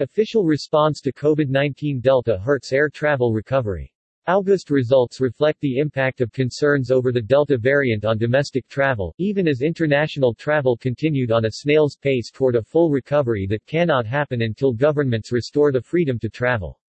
Official 0.00 0.44
response 0.44 1.00
to 1.02 1.12
COVID-19 1.12 2.02
Delta 2.02 2.36
hurts 2.38 2.72
air 2.72 2.88
travel 2.88 3.32
recovery. 3.32 3.94
August 4.26 4.68
results 4.70 5.20
reflect 5.20 5.60
the 5.60 5.78
impact 5.78 6.20
of 6.20 6.32
concerns 6.32 6.90
over 6.90 7.12
the 7.12 7.22
Delta 7.22 7.56
variant 7.56 8.04
on 8.04 8.18
domestic 8.18 8.66
travel, 8.66 9.14
even 9.18 9.46
as 9.46 9.62
international 9.62 10.34
travel 10.34 10.76
continued 10.76 11.30
on 11.30 11.44
a 11.44 11.50
snail's 11.52 11.96
pace 11.96 12.32
toward 12.32 12.56
a 12.56 12.62
full 12.62 12.90
recovery 12.90 13.46
that 13.46 13.64
cannot 13.66 14.04
happen 14.04 14.42
until 14.42 14.72
governments 14.72 15.30
restore 15.30 15.70
the 15.70 15.80
freedom 15.80 16.18
to 16.18 16.28
travel. 16.28 16.80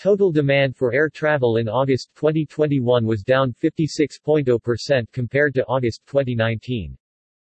Total 0.00 0.32
demand 0.32 0.74
for 0.74 0.92
air 0.92 1.08
travel 1.08 1.58
in 1.58 1.68
August 1.68 2.10
2021 2.16 3.06
was 3.06 3.22
down 3.22 3.54
56.0% 3.62 5.06
compared 5.12 5.54
to 5.54 5.64
August 5.66 6.02
2019. 6.08 6.98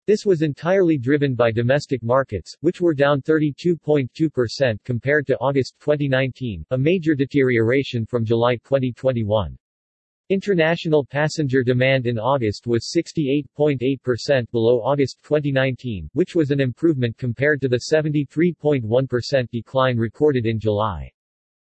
This 0.06 0.26
was 0.26 0.42
entirely 0.42 0.98
driven 0.98 1.34
by 1.34 1.50
domestic 1.50 2.02
markets, 2.02 2.54
which 2.60 2.78
were 2.78 2.92
down 2.92 3.22
32.2% 3.22 4.78
compared 4.84 5.26
to 5.26 5.38
August 5.38 5.76
2019, 5.80 6.62
a 6.72 6.76
major 6.76 7.14
deterioration 7.14 8.04
from 8.04 8.22
July 8.22 8.56
2021. 8.56 9.56
International 10.28 11.06
passenger 11.06 11.62
demand 11.62 12.06
in 12.06 12.18
August 12.18 12.66
was 12.66 12.92
68.8% 12.94 14.50
below 14.50 14.82
August 14.82 15.20
2019, 15.22 16.10
which 16.12 16.34
was 16.34 16.50
an 16.50 16.60
improvement 16.60 17.16
compared 17.16 17.62
to 17.62 17.68
the 17.68 17.84
73.1% 17.90 19.50
decline 19.50 19.96
recorded 19.96 20.44
in 20.44 20.60
July. 20.60 21.10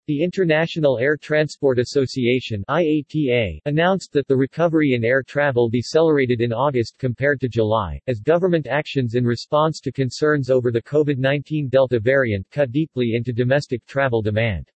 The 0.07 0.21
International 0.21 0.99
Air 0.99 1.17
Transport 1.17 1.79
Association 1.79 2.63
IATA 2.69 3.59
announced 3.65 4.13
that 4.13 4.27
the 4.27 4.37
recovery 4.37 4.93
in 4.93 5.03
air 5.03 5.23
travel 5.23 5.67
decelerated 5.67 6.41
in 6.41 6.53
August 6.53 6.99
compared 6.99 7.41
to 7.41 7.49
July, 7.49 7.99
as 8.05 8.19
government 8.19 8.67
actions 8.67 9.15
in 9.15 9.25
response 9.25 9.79
to 9.79 9.91
concerns 9.91 10.51
over 10.51 10.71
the 10.71 10.83
COVID-19 10.83 11.71
Delta 11.71 11.99
variant 11.99 12.47
cut 12.51 12.71
deeply 12.71 13.15
into 13.15 13.33
domestic 13.33 13.83
travel 13.87 14.21
demand. 14.21 14.71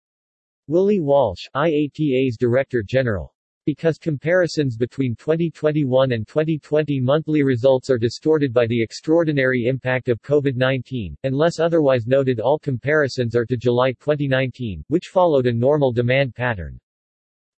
Willie 0.67 1.01
Walsh, 1.01 1.45
IATA's 1.53 2.37
Director 2.37 2.81
General 2.81 3.33
because 3.67 3.97
comparisons 3.97 4.77
between 4.77 5.13
2021 5.17 6.13
and 6.13 6.25
2020 6.25 7.01
monthly 7.01 7.43
results 7.43 7.89
are 7.89 7.97
distorted 7.97 8.53
by 8.53 8.65
the 8.65 8.81
extraordinary 8.81 9.65
impact 9.65 10.07
of 10.07 10.21
COVID-19, 10.21 11.13
unless 11.25 11.59
otherwise 11.59 12.07
noted 12.07 12.39
all 12.39 12.57
comparisons 12.57 13.35
are 13.35 13.45
to 13.45 13.57
July 13.57 13.91
2019, 13.99 14.85
which 14.87 15.07
followed 15.07 15.47
a 15.47 15.53
normal 15.53 15.91
demand 15.91 16.33
pattern. 16.33 16.79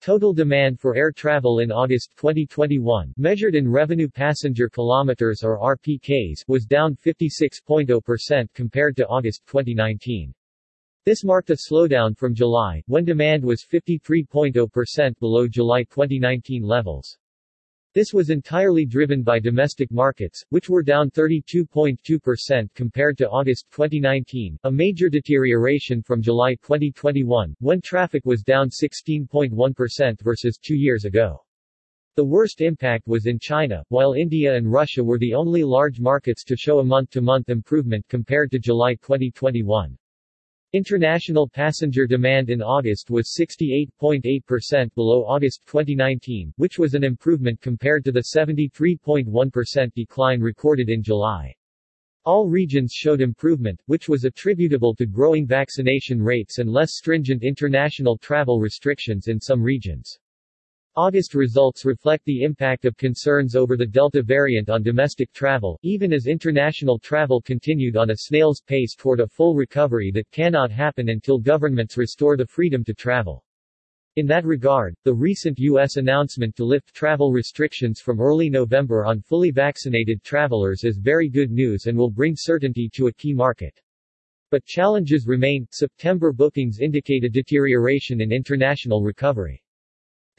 Total 0.02 0.34
demand 0.34 0.80
for 0.80 0.96
air 0.96 1.12
travel 1.12 1.60
in 1.60 1.72
August 1.72 2.14
2021, 2.18 3.14
measured 3.16 3.54
in 3.54 3.70
revenue 3.70 4.10
passenger 4.10 4.68
kilometers 4.68 5.44
or 5.44 5.60
RPKs, 5.60 6.44
was 6.48 6.66
down 6.66 6.96
56.0% 6.96 8.48
compared 8.56 8.96
to 8.98 9.06
August 9.06 9.44
2019. 9.46 10.34
This 11.10 11.24
marked 11.24 11.50
a 11.50 11.56
slowdown 11.56 12.16
from 12.16 12.36
July, 12.36 12.84
when 12.86 13.04
demand 13.04 13.44
was 13.44 13.66
53.0% 13.66 15.20
below 15.20 15.48
July 15.48 15.82
2019 15.86 16.62
levels. 16.62 17.18
This 17.96 18.14
was 18.14 18.30
entirely 18.30 18.86
driven 18.86 19.24
by 19.24 19.40
domestic 19.40 19.92
markets, 19.92 20.46
which 20.50 20.70
were 20.70 20.84
down 20.84 21.10
32.2% 21.10 22.70
compared 22.76 23.18
to 23.18 23.28
August 23.28 23.66
2019, 23.72 24.60
a 24.66 24.72
major 24.72 25.10
deterioration 25.10 26.04
from 26.04 26.22
July 26.22 26.54
2021, 26.62 27.56
when 27.60 27.82
traffic 27.82 28.24
was 28.24 28.44
down 28.44 28.70
16.1% 28.70 30.22
versus 30.22 30.60
two 30.62 30.76
years 30.76 31.06
ago. 31.06 31.44
The 32.18 32.26
worst 32.26 32.62
impact 32.62 33.08
was 33.08 33.26
in 33.26 33.40
China, 33.40 33.84
while 33.90 34.14
India 34.14 34.56
and 34.56 34.72
Russia 34.72 35.04
were 35.04 35.18
the 35.18 35.34
only 35.34 35.64
large 35.64 36.00
markets 36.00 36.44
to 36.44 36.56
show 36.56 36.78
a 36.78 36.86
month-to-month 36.86 37.50
improvement 37.50 38.06
compared 38.10 38.52
to 38.52 38.60
July 38.60 38.94
2021. 38.94 39.98
International 40.74 41.50
passenger 41.50 42.06
demand 42.06 42.52
in 42.52 42.62
August 42.62 43.10
was 43.10 43.36
68.8% 43.36 44.94
below 44.94 45.26
August 45.26 45.64
2019, 45.66 46.54
which 46.58 46.78
was 46.78 46.94
an 46.94 47.04
improvement 47.04 47.60
compared 47.60 48.06
to 48.06 48.12
the 48.12 48.26
73.1% 48.38 49.94
decline 49.96 50.40
recorded 50.40 50.88
in 50.88 51.02
July. 51.02 51.56
All 52.24 52.48
regions 52.48 52.94
showed 52.94 53.20
improvement, 53.20 53.82
which 53.88 54.08
was 54.08 54.26
attributable 54.26 54.94
to 54.94 55.08
growing 55.08 55.48
vaccination 55.48 56.22
rates 56.22 56.60
and 56.60 56.70
less 56.70 56.94
stringent 56.94 57.42
international 57.42 58.16
travel 58.20 58.60
restrictions 58.60 59.28
in 59.28 59.40
some 59.40 59.64
regions. 59.64 60.20
August 61.02 61.34
results 61.34 61.86
reflect 61.86 62.26
the 62.26 62.44
impact 62.44 62.84
of 62.84 62.98
concerns 62.98 63.56
over 63.56 63.78
the 63.78 63.86
Delta 63.86 64.22
variant 64.22 64.70
on 64.70 64.84
domestic 64.84 65.32
travel, 65.32 65.80
even 65.82 66.12
as 66.12 66.28
international 66.28 67.00
travel 67.00 67.42
continued 67.42 67.96
on 67.96 68.10
a 68.10 68.18
snail's 68.18 68.60
pace 68.60 68.96
toward 68.96 69.22
a 69.22 69.28
full 69.28 69.56
recovery 69.56 70.12
that 70.12 70.30
cannot 70.32 70.70
happen 70.70 71.08
until 71.08 71.40
governments 71.40 71.96
restore 71.96 72.36
the 72.36 72.46
freedom 72.46 72.84
to 72.84 72.94
travel. 72.94 73.46
In 74.18 74.28
that 74.28 74.44
regard, 74.44 74.94
the 75.06 75.14
recent 75.14 75.58
U.S. 75.60 75.96
announcement 75.96 76.54
to 76.58 76.66
lift 76.66 76.94
travel 76.94 77.32
restrictions 77.32 78.02
from 78.02 78.20
early 78.20 78.50
November 78.50 79.06
on 79.06 79.22
fully 79.22 79.52
vaccinated 79.52 80.22
travelers 80.22 80.84
is 80.84 80.98
very 80.98 81.30
good 81.30 81.50
news 81.50 81.86
and 81.86 81.98
will 81.98 82.12
bring 82.12 82.36
certainty 82.36 82.90
to 82.96 83.08
a 83.08 83.14
key 83.14 83.34
market. 83.34 83.80
But 84.52 84.66
challenges 84.66 85.28
remain. 85.28 85.66
September 85.72 86.34
bookings 86.34 86.80
indicate 86.82 87.24
a 87.24 87.30
deterioration 87.30 88.20
in 88.20 88.34
international 88.34 89.02
recovery. 89.02 89.64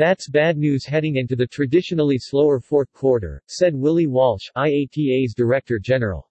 That's 0.01 0.31
bad 0.31 0.57
news 0.57 0.87
heading 0.87 1.17
into 1.17 1.37
the 1.37 1.47
traditionally 1.47 2.17
slower 2.19 2.59
fourth 2.59 2.91
quarter, 2.95 3.43
said 3.47 3.75
Willie 3.75 4.07
Walsh, 4.07 4.49
IATA's 4.57 5.35
Director 5.35 5.79
General. 5.79 6.30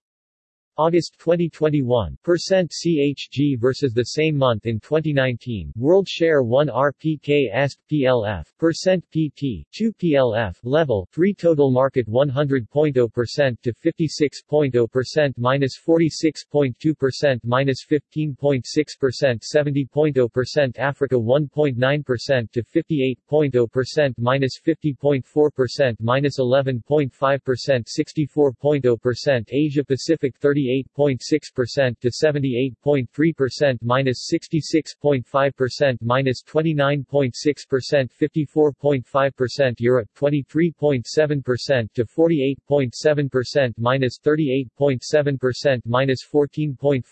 August 0.80 1.12
2021, 1.18 2.16
percent 2.24 2.70
CHG 2.70 3.60
versus 3.60 3.92
the 3.92 4.16
same 4.16 4.34
month 4.34 4.64
in 4.64 4.80
2019, 4.80 5.70
World 5.76 6.08
Share 6.08 6.42
1 6.42 6.68
RPK 6.68 7.52
ESP 7.54 7.76
PLF, 7.92 8.46
percent 8.58 9.04
PT, 9.10 9.66
2 9.76 9.92
PLF, 9.92 10.56
level, 10.62 11.06
3 11.12 11.34
total 11.34 11.70
market 11.70 12.08
100.0% 12.08 13.60
to 13.60 13.74
56.0 13.74 15.34
minus 15.36 15.78
46.2% 15.86 17.40
minus 17.44 17.84
15.6% 17.86 19.42
70.0% 19.54 20.78
Africa 20.78 21.14
1.9% 21.14 22.52
to 22.52 22.62
58.0 22.62 24.14
minus 24.16 24.58
50.4% 24.66 25.96
minus 26.00 26.38
11.5% 26.38 27.10
64.0% 27.10 29.44
Asia 29.50 29.84
Pacific 29.84 30.34
38 30.38 30.69
78.6% 30.70 32.00
to 32.00 32.10
78.3% 32.10 33.78
minus 33.82 34.30
66.5% 34.32 35.96
minus 36.00 36.42
29.6% 36.42 38.10
54.5% 38.20 39.74
Europe 39.78 40.08
23.7% 40.16 41.92
to 41.94 42.04
48.7% 42.04 43.74
minus 43.78 44.18
38.7% 44.24 45.80
minus 45.86 46.26
14.4% 46.32 47.02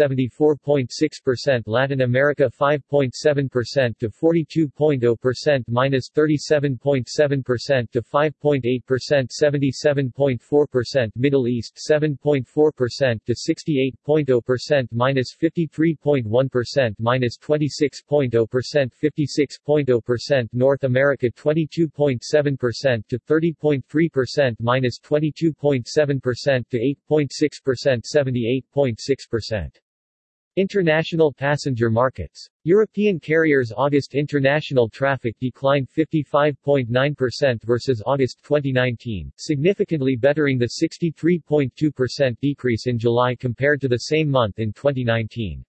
74.6% 0.00 1.62
Latin 1.66 2.02
America 2.02 2.50
5.7% 2.60 3.98
to 3.98 4.08
42.0 4.08 5.64
minus 5.68 6.10
37.7% 6.10 7.90
to 7.90 8.02
5.8% 8.02 9.30
77.4% 9.30 11.10
Middle 11.16 11.48
East 11.48 11.78
7.4 11.90 12.69
4% 12.76 13.24
to 13.24 13.34
68.0 13.34 14.88
minus 14.92 15.36
53.1 15.40 16.94
minus 16.98 17.38
26.0% 17.38 18.90
56.0% 19.02 20.48
North 20.52 20.84
America 20.84 21.30
22.7% 21.30 23.08
to 23.08 23.18
30.3% 23.18 24.56
minus 24.60 25.00
22.7% 25.00 26.68
to 26.68 26.78
8.6% 27.10 28.02
78.6%. 28.14 29.89
International 30.56 31.32
passenger 31.32 31.90
markets. 31.90 32.48
European 32.64 33.20
carriers 33.20 33.72
August 33.76 34.14
international 34.14 34.88
traffic 34.88 35.36
declined 35.38 35.88
55.9% 35.96 37.62
versus 37.62 38.02
August 38.04 38.40
2019, 38.42 39.32
significantly 39.36 40.16
bettering 40.16 40.58
the 40.58 40.70
63.2% 40.82 42.38
decrease 42.40 42.86
in 42.88 42.98
July 42.98 43.36
compared 43.36 43.80
to 43.80 43.86
the 43.86 43.98
same 43.98 44.28
month 44.28 44.58
in 44.58 44.72
2019. 44.72 45.64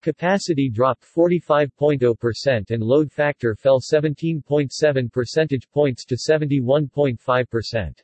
Capacity 0.00 0.70
dropped 0.70 1.04
45.0% 1.04 2.70
and 2.70 2.82
load 2.82 3.12
factor 3.12 3.54
fell 3.54 3.80
17.7 3.80 5.12
percentage 5.12 5.68
points 5.68 6.04
to 6.04 6.14
71.5%. 6.14 8.02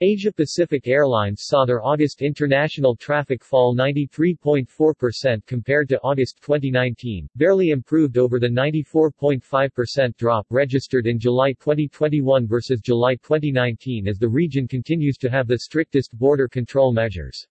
Asia 0.00 0.30
Pacific 0.30 0.86
Airlines 0.86 1.42
saw 1.44 1.64
their 1.64 1.82
August 1.82 2.22
international 2.22 2.94
traffic 2.94 3.42
fall 3.42 3.74
93.4% 3.74 5.44
compared 5.44 5.88
to 5.88 5.98
August 6.02 6.38
2019, 6.40 7.28
barely 7.34 7.70
improved 7.70 8.16
over 8.16 8.38
the 8.38 8.46
94.5% 8.46 10.16
drop 10.16 10.46
registered 10.50 11.08
in 11.08 11.18
July 11.18 11.52
2021 11.54 12.46
versus 12.46 12.80
July 12.80 13.16
2019 13.16 14.06
as 14.06 14.18
the 14.18 14.28
region 14.28 14.68
continues 14.68 15.16
to 15.16 15.28
have 15.28 15.48
the 15.48 15.58
strictest 15.58 16.16
border 16.16 16.46
control 16.46 16.92
measures. 16.92 17.44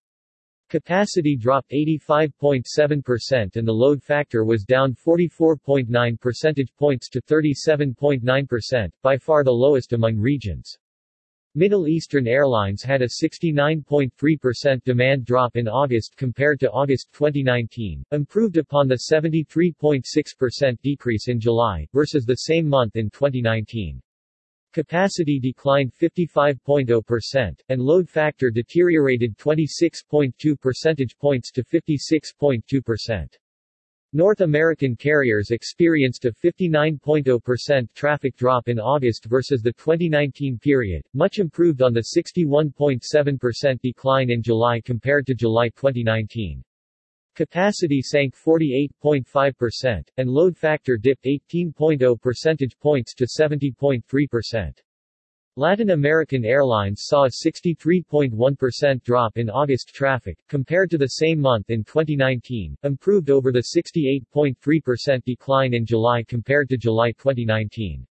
Capacity 0.70 1.36
dropped 1.36 1.70
85.7% 1.70 3.56
and 3.56 3.68
the 3.68 3.72
load 3.72 4.02
factor 4.02 4.46
was 4.46 4.64
down 4.64 4.94
44.9 4.94 6.18
percentage 6.18 6.74
points 6.78 7.10
to 7.10 7.20
37.9%, 7.20 8.90
by 9.02 9.18
far 9.18 9.44
the 9.44 9.52
lowest 9.52 9.92
among 9.92 10.16
regions. 10.16 10.78
Middle 11.58 11.88
Eastern 11.88 12.28
Airlines 12.28 12.84
had 12.84 13.02
a 13.02 13.08
69.3% 13.08 14.84
demand 14.84 15.24
drop 15.24 15.56
in 15.56 15.66
August 15.66 16.16
compared 16.16 16.60
to 16.60 16.70
August 16.70 17.08
2019, 17.12 18.04
improved 18.12 18.58
upon 18.58 18.86
the 18.86 19.00
73.6% 19.12 20.80
decrease 20.82 21.26
in 21.26 21.40
July, 21.40 21.84
versus 21.92 22.24
the 22.24 22.36
same 22.36 22.68
month 22.68 22.94
in 22.94 23.10
2019. 23.10 24.00
Capacity 24.72 25.40
declined 25.40 25.92
55.0%, 26.00 27.60
and 27.70 27.82
load 27.82 28.08
factor 28.08 28.52
deteriorated 28.52 29.36
26.2 29.36 30.60
percentage 30.60 31.18
points 31.18 31.50
to 31.50 31.64
56.2%. 31.64 33.26
North 34.14 34.40
American 34.40 34.96
carriers 34.96 35.50
experienced 35.50 36.24
a 36.24 36.32
59.0% 36.32 37.92
traffic 37.92 38.34
drop 38.36 38.66
in 38.66 38.80
August 38.80 39.26
versus 39.26 39.60
the 39.60 39.72
2019 39.74 40.58
period, 40.58 41.02
much 41.12 41.38
improved 41.38 41.82
on 41.82 41.92
the 41.92 42.06
61.7% 42.16 43.80
decline 43.82 44.30
in 44.30 44.42
July 44.42 44.80
compared 44.80 45.26
to 45.26 45.34
July 45.34 45.68
2019. 45.68 46.64
Capacity 47.34 48.00
sank 48.00 48.34
48.5%, 48.34 50.02
and 50.16 50.30
load 50.30 50.56
factor 50.56 50.96
dipped 50.96 51.26
18.0 51.26 52.18
percentage 52.22 52.78
points 52.78 53.12
to 53.12 53.26
70.3%. 53.26 54.72
Latin 55.58 55.90
American 55.90 56.44
Airlines 56.44 57.02
saw 57.04 57.24
a 57.24 57.30
63.1% 57.44 59.02
drop 59.02 59.36
in 59.38 59.50
August 59.50 59.92
traffic, 59.92 60.38
compared 60.46 60.88
to 60.88 60.96
the 60.96 61.08
same 61.08 61.40
month 61.40 61.70
in 61.70 61.82
2019, 61.82 62.76
improved 62.84 63.28
over 63.28 63.50
the 63.50 63.64
68.3% 63.76 65.24
decline 65.24 65.74
in 65.74 65.84
July 65.84 66.22
compared 66.22 66.68
to 66.68 66.76
July 66.76 67.10
2019. 67.10 68.06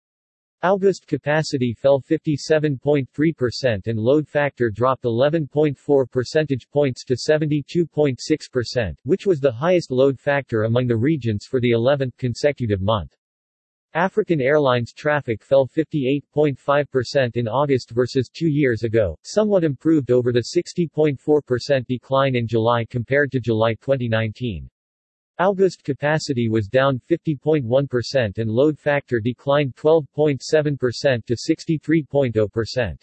August 0.63 1.06
capacity 1.06 1.71
fell 1.71 2.01
57.3% 2.01 3.86
and 3.86 4.00
load 4.00 4.27
factor 4.27 4.71
dropped 4.71 5.03
11.4 5.03 6.09
percentage 6.09 6.68
points 6.71 7.06
to 7.06 7.13
72.6%, 7.13 8.95
which 9.03 9.27
was 9.27 9.39
the 9.39 9.51
highest 9.51 9.91
load 9.91 10.19
factor 10.19 10.63
among 10.63 10.88
the 10.88 10.98
regions 10.98 11.45
for 11.45 11.59
the 11.59 11.74
11th 11.74 12.18
consecutive 12.18 12.81
month. 12.81 13.15
African 13.95 14.42
Airlines 14.42 14.92
traffic 14.92 15.42
fell 15.42 15.65
58.5% 15.65 17.38
in 17.38 17.47
August 17.47 17.92
versus 17.92 18.27
two 18.27 18.50
years 18.50 18.83
ago, 18.83 19.18
somewhat 19.24 19.63
improved 19.63 20.12
over 20.12 20.33
the 20.33 20.47
60.4% 20.53 21.88
decline 21.88 22.36
in 22.36 22.45
July 22.45 22.83
compared 22.83 23.31
to 23.31 23.39
July 23.39 23.74
2019. 23.75 24.69
August 25.39 25.86
capacity 25.86 26.50
was 26.50 26.68
down 26.68 27.00
50.1% 27.09 28.38
and 28.38 28.51
load 28.51 28.77
factor 28.77 29.21
declined 29.21 29.74
12.7% 29.77 31.25
to 31.25 31.33
63.0%. 31.33 32.98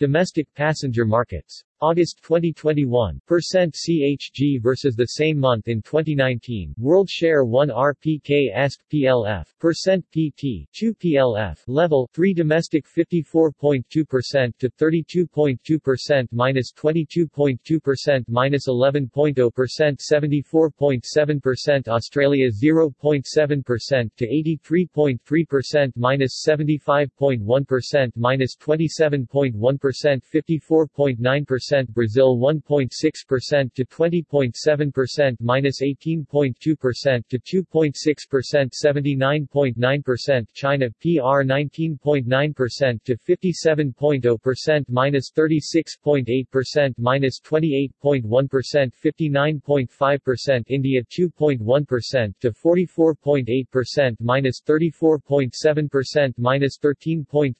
Domestic 0.00 0.52
passenger 0.54 1.04
markets 1.04 1.62
August 1.82 2.20
2021, 2.22 3.18
percent 3.26 3.74
CHG 3.74 4.60
versus 4.60 4.94
the 4.94 5.06
same 5.06 5.38
month 5.38 5.66
in 5.66 5.80
2019, 5.80 6.74
world 6.76 7.08
share 7.08 7.46
1 7.46 7.70
RPK 7.70 8.54
ESC 8.54 8.76
PLF, 8.92 9.46
percent 9.58 10.04
PT, 10.10 10.68
2 10.74 10.94
PLF, 10.94 11.56
level 11.68 12.06
3 12.12 12.34
domestic 12.34 12.84
54.2% 12.86 14.52
to 14.58 14.68
32.2% 14.68 16.28
minus 16.32 16.70
22.2% 16.74 18.24
minus 18.28 18.68
11.0% 18.68 19.32
74.7% 19.32 21.88
Australia 21.88 22.50
0.7% 22.50 24.10
to 24.18 24.26
83.3% 24.26 25.92
minus 25.96 26.44
75.1 26.46 28.12
minus 28.16 28.54
27.1 28.58 29.54
54.9% 29.54 31.69
Brazil 31.90 32.36
1.6% 32.38 33.74
to 33.74 33.84
20.7% 33.84 35.36
minus 35.40 35.80
18.2% 35.82 36.54
to 37.28 37.38
2.6% 37.38 38.72
79.9% 38.84 40.46
China 40.54 40.90
PR 41.00 41.42
19.9% 41.44 43.04
to 43.04 43.16
57.0 43.16 44.84
minus 44.88 45.30
36.8% 45.36 46.94
minus 46.98 47.40
28.1 47.40 48.22
59.5% 49.04 50.62
India 50.68 51.02
2.1% 51.02 52.40
to 52.40 52.52
44.8% 52.52 54.16
minus 54.20 54.60
34.7% 54.66 56.34
minus 56.38 56.78
13.3% 56.78 57.54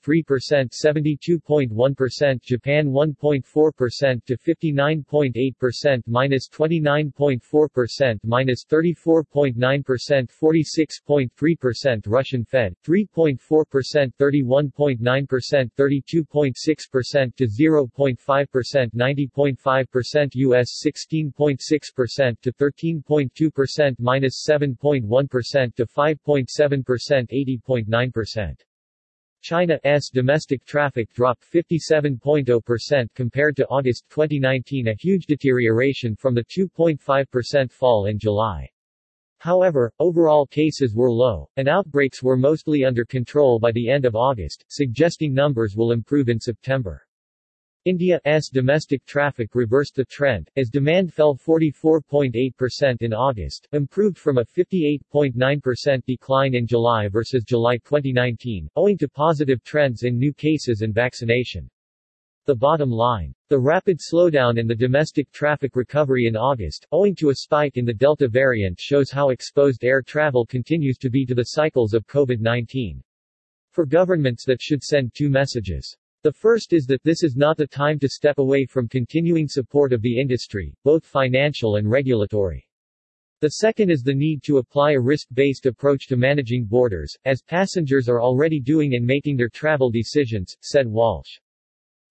72.1% 0.85 2.41
Japan 2.41 2.87
1.4% 2.87 4.00
percent 4.01 4.25
to 4.25 4.35
59.8% 4.37 6.01
minus 6.07 6.49
29.4% 6.49 8.19
minus 8.23 8.65
34.9% 8.65 10.29
46.3% 10.41 12.07
Russian 12.07 12.43
Fed 12.43 12.75
3.4% 12.83 14.11
31.9% 14.19 15.71
32.6% 15.77 17.35
to 17.35 17.47
0.5% 17.47 18.95
90.5% 18.95 20.29
US 20.33 20.83
16.6% 20.83 22.41
to 22.41 22.51
13.2% 22.53 23.95
minus 23.99 24.45
7.1 24.49 25.75
to 25.75 25.85
5.7% 25.85 27.61
80.9% 27.69 28.70
China's 29.41 30.09
domestic 30.13 30.63
traffic 30.65 31.11
dropped 31.13 31.43
57.0% 31.51 33.07
compared 33.15 33.55
to 33.55 33.67
August 33.67 34.05
2019 34.09 34.87
a 34.87 34.93
huge 34.93 35.25
deterioration 35.25 36.15
from 36.15 36.35
the 36.35 36.43
2.5% 36.43 37.71
fall 37.71 38.05
in 38.05 38.19
July. 38.19 38.69
However, 39.39 39.91
overall 39.97 40.45
cases 40.45 40.93
were 40.93 41.11
low, 41.11 41.49
and 41.57 41.67
outbreaks 41.67 42.21
were 42.21 42.37
mostly 42.37 42.85
under 42.85 43.03
control 43.03 43.57
by 43.57 43.71
the 43.71 43.89
end 43.89 44.05
of 44.05 44.15
August, 44.15 44.63
suggesting 44.69 45.33
numbers 45.33 45.75
will 45.75 45.91
improve 45.91 46.29
in 46.29 46.39
September. 46.39 47.01
India's 47.85 48.47
domestic 48.47 49.03
traffic 49.05 49.55
reversed 49.55 49.95
the 49.95 50.05
trend, 50.05 50.51
as 50.55 50.69
demand 50.69 51.11
fell 51.11 51.35
44.8% 51.35 53.01
in 53.01 53.11
August, 53.11 53.67
improved 53.71 54.19
from 54.19 54.37
a 54.37 54.45
58.9% 54.45 56.05
decline 56.05 56.53
in 56.53 56.67
July 56.67 57.07
versus 57.07 57.43
July 57.43 57.77
2019, 57.77 58.69
owing 58.75 58.99
to 58.99 59.09
positive 59.09 59.63
trends 59.63 60.03
in 60.03 60.19
new 60.19 60.31
cases 60.31 60.81
and 60.81 60.93
vaccination. 60.93 61.67
The 62.45 62.55
bottom 62.55 62.91
line. 62.91 63.33
The 63.49 63.57
rapid 63.57 63.97
slowdown 63.99 64.59
in 64.59 64.67
the 64.67 64.75
domestic 64.75 65.31
traffic 65.31 65.75
recovery 65.75 66.27
in 66.27 66.35
August, 66.35 66.85
owing 66.91 67.15
to 67.15 67.31
a 67.31 67.35
spike 67.35 67.77
in 67.77 67.85
the 67.85 67.95
Delta 67.95 68.27
variant 68.27 68.79
shows 68.79 69.09
how 69.09 69.29
exposed 69.29 69.83
air 69.83 70.03
travel 70.03 70.45
continues 70.45 70.99
to 70.99 71.09
be 71.09 71.25
to 71.25 71.33
the 71.33 71.45
cycles 71.45 71.95
of 71.95 72.05
COVID-19. 72.05 73.01
For 73.71 73.87
governments 73.87 74.45
that 74.45 74.61
should 74.61 74.83
send 74.83 75.15
two 75.15 75.29
messages. 75.29 75.97
The 76.23 76.31
first 76.31 76.71
is 76.71 76.85
that 76.85 77.01
this 77.03 77.23
is 77.23 77.35
not 77.35 77.57
the 77.57 77.65
time 77.65 77.97
to 77.97 78.07
step 78.07 78.37
away 78.37 78.67
from 78.67 78.87
continuing 78.87 79.47
support 79.47 79.91
of 79.91 80.03
the 80.03 80.19
industry, 80.19 80.71
both 80.83 81.03
financial 81.03 81.77
and 81.77 81.89
regulatory. 81.89 82.67
The 83.39 83.49
second 83.49 83.89
is 83.89 84.03
the 84.03 84.13
need 84.13 84.43
to 84.43 84.59
apply 84.59 84.91
a 84.91 84.99
risk-based 84.99 85.65
approach 85.65 86.05
to 86.09 86.17
managing 86.17 86.65
borders, 86.65 87.17
as 87.25 87.41
passengers 87.41 88.07
are 88.07 88.21
already 88.21 88.59
doing 88.59 88.93
in 88.93 89.03
making 89.03 89.35
their 89.35 89.49
travel 89.49 89.89
decisions, 89.89 90.55
said 90.61 90.85
Walsh. 90.85 91.39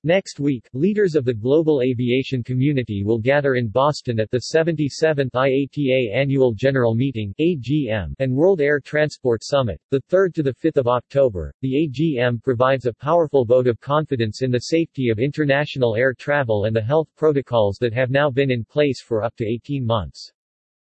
Next 0.03 0.41
week, 0.41 0.67
leaders 0.73 1.15
of 1.15 1.27
the 1.27 1.35
global 1.35 1.83
aviation 1.83 2.43
community 2.43 3.05
will 3.05 3.19
gather 3.19 3.57
in 3.57 3.69
Boston 3.69 4.19
at 4.19 4.31
the 4.31 4.45
77th 4.55 5.31
IATA 5.33 6.11
Annual 6.15 6.55
General 6.55 6.95
Meeting 6.95 7.35
AGM 7.39 8.15
and 8.19 8.35
World 8.35 8.63
Air 8.63 8.81
Transport 8.81 9.45
Summit, 9.45 9.79
the 9.91 10.01
3rd 10.11 10.33
to 10.37 10.43
the 10.43 10.55
5th 10.55 10.79
of 10.79 10.89
October. 10.89 11.53
The 11.61 11.87
AGM 11.87 12.43
provides 12.43 12.87
a 12.87 12.95
powerful 12.95 13.45
vote 13.45 13.67
of 13.67 13.79
confidence 13.79 14.41
in 14.41 14.51
the 14.51 14.61
safety 14.61 15.11
of 15.11 15.19
international 15.19 15.95
air 15.95 16.15
travel 16.15 16.65
and 16.65 16.75
the 16.75 16.81
health 16.81 17.11
protocols 17.15 17.77
that 17.83 17.93
have 17.93 18.11
now 18.11 18.31
been 18.31 18.51
in 18.51 18.65
place 18.65 19.03
for 19.03 19.23
up 19.23 19.37
to 19.37 19.47
18 19.47 19.85
months. 19.85 20.33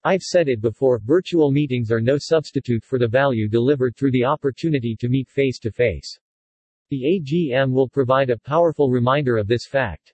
I've 0.04 0.22
said 0.22 0.48
it 0.48 0.60
before, 0.60 1.00
virtual 1.00 1.50
meetings 1.50 1.90
are 1.90 2.00
no 2.00 2.18
substitute 2.18 2.84
for 2.84 3.00
the 3.00 3.08
value 3.08 3.48
delivered 3.48 3.96
through 3.96 4.12
the 4.12 4.26
opportunity 4.26 4.94
to 5.00 5.08
meet 5.08 5.28
face 5.28 5.58
to 5.58 5.72
face. 5.72 6.20
The 6.92 7.04
AGM 7.04 7.72
will 7.72 7.88
provide 7.88 8.28
a 8.28 8.36
powerful 8.36 8.90
reminder 8.90 9.38
of 9.38 9.48
this 9.48 9.64
fact. 9.64 10.12